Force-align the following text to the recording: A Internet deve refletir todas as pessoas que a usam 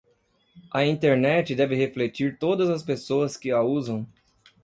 A 0.71 0.83
Internet 0.83 1.53
deve 1.55 1.75
refletir 1.75 2.39
todas 2.39 2.71
as 2.71 2.81
pessoas 2.81 3.37
que 3.37 3.51
a 3.51 3.61
usam 3.61 4.07